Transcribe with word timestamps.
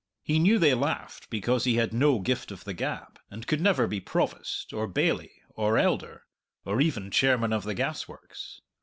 He 0.23 0.39
knew 0.39 0.57
they 0.57 0.73
laughed 0.73 1.29
because 1.29 1.63
he 1.65 1.75
had 1.75 1.93
no 1.93 2.17
gift 2.17 2.49
of 2.51 2.63
the 2.63 2.73
gab, 2.73 3.19
and 3.29 3.45
could 3.45 3.61
never 3.61 3.85
be 3.85 3.99
Provost, 4.01 4.73
or 4.73 4.87
Bailie, 4.87 5.43
or 5.53 5.77
Elder, 5.77 6.23
or 6.65 6.81
even 6.81 7.11
Chairman 7.11 7.53
of 7.53 7.65
the 7.65 7.75
Gasworks! 7.75 8.61